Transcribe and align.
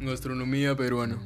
gastronomía 0.00 0.74
peruana. 0.74 1.18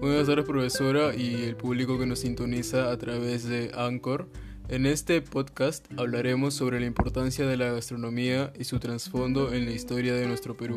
Buenas 0.00 0.26
tardes 0.26 0.44
profesora 0.44 1.14
y 1.16 1.42
el 1.42 1.56
público 1.56 1.98
que 1.98 2.06
nos 2.06 2.20
sintoniza 2.20 2.92
a 2.92 2.96
través 2.96 3.48
de 3.48 3.72
Anchor. 3.74 4.28
En 4.68 4.86
este 4.86 5.20
podcast 5.20 5.86
hablaremos 5.96 6.54
sobre 6.54 6.78
la 6.80 6.86
importancia 6.86 7.46
de 7.46 7.56
la 7.56 7.72
gastronomía 7.72 8.52
y 8.58 8.64
su 8.64 8.78
trasfondo 8.78 9.52
en 9.52 9.64
la 9.64 9.72
historia 9.72 10.14
de 10.14 10.26
nuestro 10.26 10.56
Perú. 10.56 10.76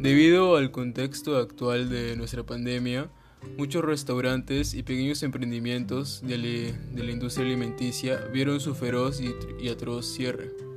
Debido 0.00 0.56
al 0.56 0.70
contexto 0.70 1.36
actual 1.36 1.88
de 1.88 2.14
nuestra 2.16 2.44
pandemia, 2.44 3.10
muchos 3.56 3.84
restaurantes 3.84 4.74
y 4.74 4.84
pequeños 4.84 5.22
emprendimientos 5.24 6.22
de, 6.22 6.74
la 6.94 7.10
industria 7.10 7.46
alimenticia 7.46 8.16
vieron 8.32 8.60
su 8.60 8.74
feroz 8.74 9.20
y 9.20 9.68
atroz 9.68 10.06
cierre. 10.06 10.67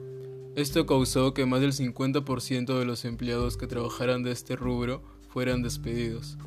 Esto 0.55 0.85
causó 0.85 1.33
que 1.33 1.45
más 1.45 1.61
del 1.61 1.71
50% 1.71 2.77
de 2.77 2.85
los 2.85 3.05
empleados 3.05 3.55
que 3.55 3.67
trabajaran 3.67 4.21
de 4.21 4.31
este 4.31 4.57
rubro 4.57 5.01
fueran 5.29 5.63
despedidos. 5.63 6.37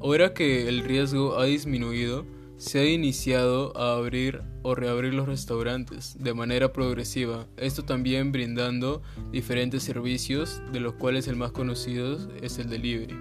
Ahora 0.00 0.34
que 0.34 0.68
el 0.68 0.84
riesgo 0.84 1.38
ha 1.38 1.46
disminuido, 1.46 2.26
se 2.58 2.80
ha 2.80 2.84
iniciado 2.84 3.74
a 3.78 3.96
abrir 3.96 4.42
o 4.62 4.74
reabrir 4.74 5.14
los 5.14 5.26
restaurantes 5.26 6.16
de 6.18 6.34
manera 6.34 6.74
progresiva, 6.74 7.46
esto 7.56 7.82
también 7.82 8.30
brindando 8.30 9.00
diferentes 9.32 9.84
servicios, 9.84 10.60
de 10.70 10.80
los 10.80 10.92
cuales 10.92 11.28
el 11.28 11.36
más 11.36 11.52
conocido 11.52 12.18
es 12.42 12.58
el 12.58 12.68
delivery. 12.68 13.16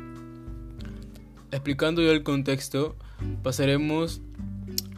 Explicando 1.52 2.02
ya 2.02 2.12
el 2.12 2.24
contexto, 2.24 2.98
pasaremos 3.42 4.20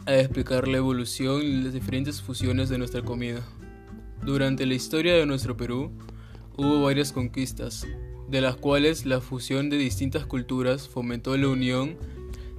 a 0.06 0.16
explicar 0.16 0.66
la 0.66 0.78
evolución 0.78 1.42
y 1.42 1.62
las 1.62 1.74
diferentes 1.74 2.20
fusiones 2.20 2.68
de 2.68 2.78
nuestra 2.78 3.02
comida. 3.02 3.46
Durante 4.24 4.66
la 4.66 4.74
historia 4.74 5.14
de 5.14 5.24
nuestro 5.24 5.56
Perú 5.56 5.90
hubo 6.56 6.82
varias 6.82 7.12
conquistas, 7.12 7.86
de 8.28 8.40
las 8.40 8.56
cuales 8.56 9.06
la 9.06 9.20
fusión 9.20 9.70
de 9.70 9.78
distintas 9.78 10.26
culturas 10.26 10.88
fomentó 10.88 11.36
la 11.36 11.48
unión 11.48 11.96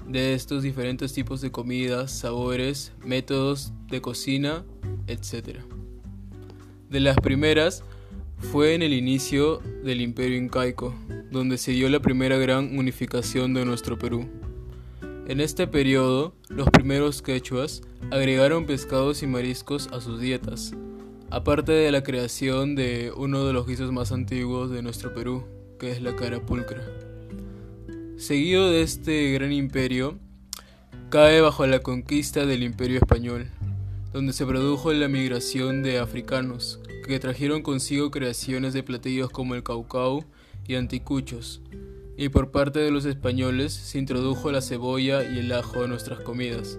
de 0.08 0.33
estos 0.33 0.63
diferentes 0.63 1.13
tipos 1.13 1.39
de 1.39 1.52
comidas, 1.52 2.11
sabores, 2.11 2.94
métodos 3.05 3.73
de 3.89 4.02
cocina, 4.02 4.66
etc. 5.08 5.59
De 6.89 7.00
las 7.00 7.16
primeras 7.17 7.83
fue 8.39 8.73
en 8.73 8.81
el 8.81 8.94
inicio 8.94 9.59
del 9.83 10.02
imperio 10.02 10.38
incaico, 10.38 10.95
donde 11.31 11.57
se 11.57 11.72
dio 11.72 11.89
la 11.89 12.02
primera 12.02 12.38
gran 12.38 12.78
unificación 12.78 13.53
de 13.53 13.66
nuestro 13.66 14.00
Perú. 14.00 14.28
En 15.28 15.39
este 15.39 15.67
periodo, 15.67 16.33
los 16.50 16.69
primeros 16.69 17.22
quechuas 17.22 17.83
agregaron 18.09 18.66
pescados 18.66 19.22
y 19.23 19.28
mariscos 19.28 19.88
a 19.94 20.02
sus 20.02 20.19
dietas, 20.19 20.73
aparte 21.31 21.71
de 21.71 21.91
la 21.93 22.03
creación 22.03 22.75
de 22.75 23.13
uno 23.15 23.45
de 23.45 23.53
los 23.53 23.65
guisos 23.65 23.93
más 23.93 24.11
antiguos 24.11 24.69
de 24.69 24.81
nuestro 24.81 25.13
Perú, 25.13 25.45
que 25.79 25.89
es 25.89 26.01
la 26.01 26.13
carapulcra. 26.13 26.81
Seguido 28.17 28.69
de 28.69 28.81
este 28.81 29.31
gran 29.31 29.53
imperio, 29.53 30.19
cae 31.09 31.39
bajo 31.39 31.65
la 31.65 31.79
conquista 31.79 32.45
del 32.45 32.63
imperio 32.63 32.97
español, 32.97 33.49
donde 34.11 34.33
se 34.33 34.45
produjo 34.45 34.91
la 34.91 35.07
migración 35.07 35.83
de 35.83 35.99
africanos, 35.99 36.81
que 37.07 37.17
trajeron 37.17 37.61
consigo 37.61 38.11
creaciones 38.11 38.73
de 38.73 38.83
platillos 38.83 39.29
como 39.29 39.55
el 39.55 39.63
caucau 39.63 40.25
y 40.67 40.75
anticuchos, 40.75 41.61
y 42.17 42.27
por 42.27 42.51
parte 42.51 42.79
de 42.79 42.91
los 42.91 43.05
españoles 43.05 43.71
se 43.71 43.99
introdujo 43.99 44.51
la 44.51 44.61
cebolla 44.61 45.23
y 45.23 45.39
el 45.39 45.53
ajo 45.53 45.85
en 45.85 45.91
nuestras 45.91 46.19
comidas, 46.19 46.77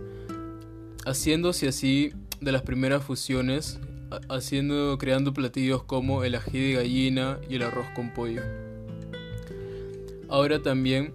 haciéndose 1.06 1.69
así 1.69 2.12
de 2.42 2.53
las 2.53 2.61
primeras 2.61 3.03
fusiones 3.03 3.81
haciendo, 4.29 4.97
creando 4.99 5.33
platillos 5.33 5.83
como 5.85 6.25
el 6.25 6.35
ají 6.35 6.59
de 6.59 6.73
gallina 6.75 7.39
y 7.49 7.57
el 7.57 7.63
arroz 7.63 7.87
con 7.95 8.13
pollo. 8.13 8.43
Ahora 10.28 10.62
también, 10.62 11.15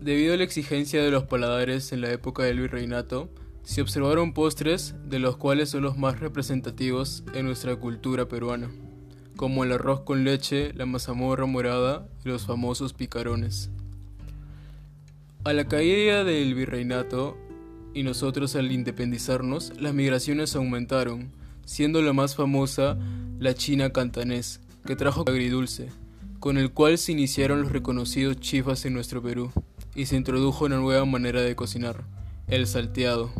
debido 0.00 0.34
a 0.34 0.36
la 0.36 0.44
exigencia 0.44 1.02
de 1.02 1.10
los 1.10 1.24
paladares 1.24 1.92
en 1.92 2.00
la 2.00 2.12
época 2.12 2.44
del 2.44 2.60
virreinato, 2.60 3.28
se 3.64 3.82
observaron 3.82 4.32
postres 4.32 4.94
de 5.04 5.18
los 5.18 5.36
cuales 5.36 5.70
son 5.70 5.82
los 5.82 5.98
más 5.98 6.20
representativos 6.20 7.22
en 7.34 7.44
nuestra 7.44 7.76
cultura 7.76 8.26
peruana, 8.26 8.70
como 9.36 9.64
el 9.64 9.72
arroz 9.72 10.00
con 10.00 10.24
leche, 10.24 10.72
la 10.74 10.86
mazamorra 10.86 11.46
morada 11.46 12.08
y 12.24 12.28
los 12.28 12.46
famosos 12.46 12.94
picarones. 12.94 13.70
A 15.44 15.52
la 15.52 15.66
caída 15.66 16.24
del 16.24 16.54
virreinato 16.54 17.36
y 17.94 18.02
nosotros 18.02 18.54
al 18.56 18.70
independizarnos, 18.70 19.72
las 19.80 19.94
migraciones 19.94 20.54
aumentaron, 20.56 21.30
siendo 21.68 22.00
la 22.00 22.14
más 22.14 22.34
famosa 22.34 22.96
la 23.38 23.52
china 23.52 23.90
cantanés, 23.90 24.60
que 24.86 24.96
trajo 24.96 25.22
agridulce, 25.26 25.90
con 26.40 26.56
el 26.56 26.72
cual 26.72 26.96
se 26.96 27.12
iniciaron 27.12 27.60
los 27.60 27.72
reconocidos 27.72 28.40
chifas 28.40 28.86
en 28.86 28.94
nuestro 28.94 29.22
Perú, 29.22 29.52
y 29.94 30.06
se 30.06 30.16
introdujo 30.16 30.64
una 30.64 30.78
nueva 30.78 31.04
manera 31.04 31.42
de 31.42 31.54
cocinar, 31.54 32.04
el 32.46 32.66
salteado. 32.66 33.30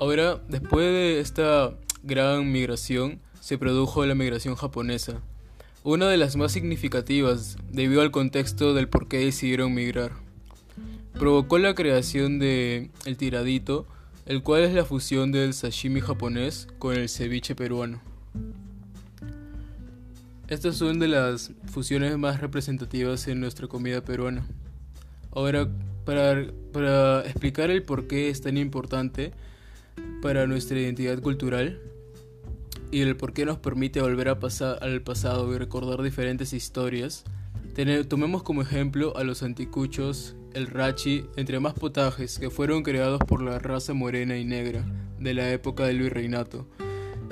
Ahora, 0.00 0.42
después 0.48 0.84
de 0.84 1.20
esta 1.20 1.72
gran 2.02 2.50
migración, 2.50 3.20
se 3.38 3.56
produjo 3.56 4.04
la 4.04 4.16
migración 4.16 4.56
japonesa, 4.56 5.20
una 5.84 6.08
de 6.08 6.16
las 6.16 6.34
más 6.34 6.50
significativas 6.50 7.56
debido 7.70 8.02
al 8.02 8.10
contexto 8.10 8.74
del 8.74 8.88
por 8.88 9.06
qué 9.06 9.18
decidieron 9.18 9.72
migrar. 9.72 10.10
Provocó 11.12 11.58
la 11.58 11.76
creación 11.76 12.40
de 12.40 12.90
el 13.04 13.16
tiradito, 13.16 13.86
el 14.26 14.42
cual 14.42 14.62
es 14.62 14.72
la 14.72 14.84
fusión 14.84 15.32
del 15.32 15.52
sashimi 15.52 16.00
japonés 16.00 16.66
con 16.78 16.96
el 16.96 17.08
ceviche 17.08 17.54
peruano. 17.54 18.00
Estas 20.48 20.76
son 20.76 20.98
de 20.98 21.08
las 21.08 21.52
fusiones 21.66 22.16
más 22.18 22.40
representativas 22.40 23.26
en 23.28 23.40
nuestra 23.40 23.66
comida 23.66 24.02
peruana. 24.02 24.46
Ahora, 25.32 25.68
para, 26.04 26.46
para 26.72 27.22
explicar 27.22 27.70
el 27.70 27.82
por 27.82 28.06
qué 28.06 28.28
es 28.28 28.40
tan 28.40 28.56
importante 28.56 29.32
para 30.22 30.46
nuestra 30.46 30.78
identidad 30.78 31.20
cultural 31.20 31.80
y 32.90 33.00
el 33.00 33.16
por 33.16 33.32
qué 33.32 33.44
nos 33.44 33.58
permite 33.58 34.00
volver 34.00 34.28
a 34.28 34.38
pasar 34.38 34.78
al 34.82 35.02
pasado 35.02 35.52
y 35.54 35.58
recordar 35.58 36.02
diferentes 36.02 36.52
historias, 36.52 37.24
tomemos 38.08 38.42
como 38.42 38.62
ejemplo 38.62 39.16
a 39.16 39.24
los 39.24 39.42
anticuchos 39.42 40.36
el 40.52 40.68
rachi, 40.68 41.26
entre 41.36 41.58
más 41.58 41.74
potajes 41.74 42.38
que 42.38 42.48
fueron 42.50 42.84
creados 42.84 43.20
por 43.26 43.42
la 43.42 43.58
raza 43.58 43.92
morena 43.92 44.38
y 44.38 44.44
negra 44.44 44.84
de 45.18 45.34
la 45.34 45.50
época 45.50 45.84
del 45.84 46.00
virreinato, 46.00 46.68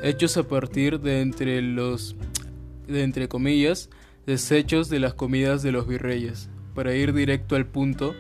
hechos 0.03 0.37
a 0.37 0.43
partir 0.43 0.99
de 1.01 1.21
entre 1.21 1.63
los, 1.63 2.17
de 2.89 3.05
entre 3.05 3.29
comillas, 3.29 3.89
desechos 4.27 4.89
de 4.89 4.99
las 4.99 5.15
comidas 5.15 5.63
de 5.63 5.71
los 5.71 5.87
virreyes. 5.87 6.51
Para 6.75 6.95
ir 6.97 7.13
directo 7.13 7.55
al 7.55 7.67
punto, 7.67 8.15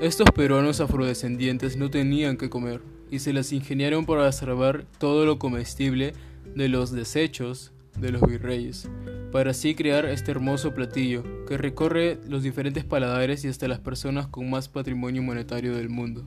estos 0.00 0.30
peruanos 0.30 0.80
afrodescendientes 0.80 1.76
no 1.76 1.90
tenían 1.90 2.36
que 2.36 2.50
comer 2.50 2.82
y 3.10 3.18
se 3.18 3.32
las 3.32 3.52
ingeniaron 3.52 4.06
para 4.06 4.30
salvar 4.30 4.84
todo 4.98 5.26
lo 5.26 5.40
comestible 5.40 6.12
de 6.54 6.68
los 6.68 6.92
desechos 6.92 7.72
de 7.98 8.12
los 8.12 8.22
virreyes, 8.22 8.88
para 9.34 9.50
así 9.50 9.74
crear 9.74 10.04
este 10.04 10.30
hermoso 10.30 10.74
platillo 10.74 11.24
que 11.48 11.58
recorre 11.58 12.20
los 12.28 12.44
diferentes 12.44 12.84
paladares 12.84 13.44
y 13.44 13.48
hasta 13.48 13.66
las 13.66 13.80
personas 13.80 14.28
con 14.28 14.48
más 14.48 14.68
patrimonio 14.68 15.24
monetario 15.24 15.74
del 15.74 15.88
mundo. 15.88 16.24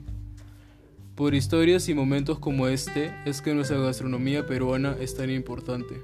Por 1.14 1.34
historias 1.34 1.88
y 1.88 1.94
momentos 1.94 2.38
como 2.38 2.68
este 2.68 3.10
es 3.24 3.40
que 3.40 3.54
nuestra 3.54 3.78
gastronomía 3.78 4.44
peruana 4.44 4.94
es 5.00 5.14
tan 5.16 5.30
importante. 5.30 6.02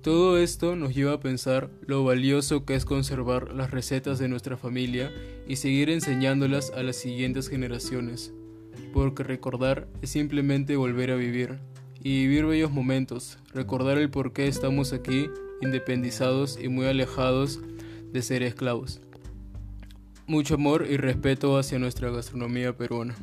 Todo 0.00 0.38
esto 0.38 0.74
nos 0.74 0.94
lleva 0.94 1.12
a 1.12 1.20
pensar 1.20 1.68
lo 1.86 2.02
valioso 2.02 2.64
que 2.64 2.76
es 2.76 2.86
conservar 2.86 3.52
las 3.52 3.70
recetas 3.70 4.18
de 4.18 4.28
nuestra 4.28 4.56
familia 4.56 5.12
y 5.46 5.56
seguir 5.56 5.90
enseñándolas 5.90 6.72
a 6.74 6.82
las 6.82 6.96
siguientes 6.96 7.50
generaciones, 7.50 8.32
porque 8.94 9.22
recordar 9.22 9.86
es 10.00 10.08
simplemente 10.08 10.76
volver 10.76 11.10
a 11.10 11.16
vivir, 11.16 11.58
y 12.02 12.26
vivir 12.26 12.46
bellos 12.46 12.70
momentos, 12.70 13.36
recordar 13.52 13.98
el 13.98 14.08
por 14.08 14.32
qué 14.32 14.46
estamos 14.46 14.94
aquí, 14.94 15.28
independizados 15.60 16.58
y 16.60 16.68
muy 16.68 16.86
alejados 16.86 17.60
de 18.12 18.22
ser 18.22 18.42
esclavos. 18.42 19.00
Mucho 20.26 20.54
amor 20.54 20.86
y 20.90 20.96
respeto 20.96 21.56
hacia 21.58 21.78
nuestra 21.78 22.10
gastronomía 22.10 22.76
peruana. 22.76 23.14